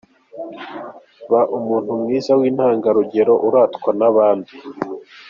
Ba 1.31 1.41
umuntu 1.57 1.91
mwiza 2.01 2.31
w’intangarugero 2.39 3.33
uratwa 3.47 3.89
n’abandi. 3.99 4.53